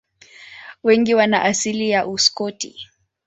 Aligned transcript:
Wengi 0.83 1.15
wana 1.15 1.41
asili 1.41 1.89
ya 1.89 2.07
Uskoti. 2.07 2.87